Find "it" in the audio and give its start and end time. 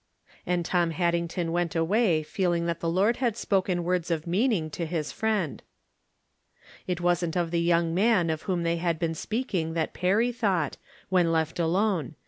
6.87-6.99